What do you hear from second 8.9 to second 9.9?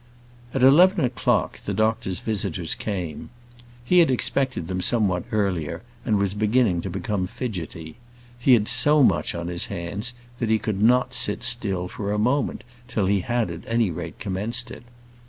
much on his